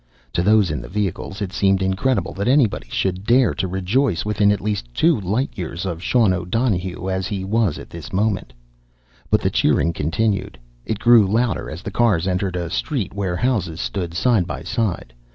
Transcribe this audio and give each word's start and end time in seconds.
To 0.33 0.41
those 0.41 0.71
in 0.71 0.81
the 0.81 0.89
vehicles, 0.89 1.43
it 1.43 1.53
seemed 1.53 1.79
incredible 1.83 2.33
that 2.33 2.47
anybody 2.47 2.87
should 2.89 3.23
dare 3.23 3.53
to 3.53 3.67
rejoice 3.67 4.25
within 4.25 4.51
at 4.51 4.59
least 4.59 4.91
two 4.95 5.21
light 5.21 5.51
years 5.55 5.85
of 5.85 6.01
Sean 6.01 6.33
O'Donohue 6.33 7.07
as 7.07 7.27
he 7.27 7.43
was 7.45 7.77
at 7.77 7.91
this 7.91 8.11
moment. 8.11 8.51
But 9.29 9.41
the 9.41 9.51
cheering 9.51 9.93
continued. 9.93 10.57
It 10.87 10.97
grew 10.97 11.27
louder 11.27 11.69
as 11.69 11.83
the 11.83 11.91
cars 11.91 12.27
entered 12.27 12.55
a 12.55 12.71
street 12.71 13.13
where 13.13 13.35
houses 13.35 13.79
stood 13.79 14.15
side 14.15 14.47
by 14.47 14.63
side. 14.63 15.13